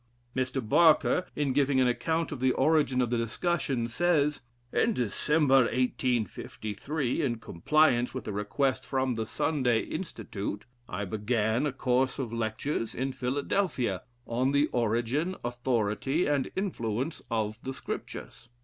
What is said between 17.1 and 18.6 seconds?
of the Scriptures.